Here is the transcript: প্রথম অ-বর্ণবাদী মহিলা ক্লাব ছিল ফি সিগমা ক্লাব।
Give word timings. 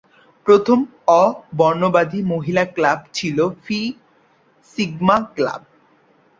প্রথম 0.45 0.79
অ-বর্ণবাদী 1.21 2.19
মহিলা 2.23 2.63
ক্লাব 2.65 2.99
ছিল 3.13 3.37
ফি 3.63 3.79
সিগমা 4.65 5.17
ক্লাব। 5.35 5.61